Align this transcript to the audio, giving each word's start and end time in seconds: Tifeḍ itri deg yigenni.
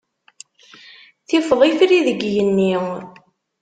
Tifeḍ 1.27 1.61
itri 1.69 1.99
deg 2.07 2.19
yigenni. 2.23 2.73